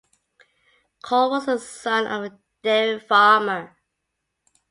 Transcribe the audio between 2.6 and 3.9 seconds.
dairy farmer.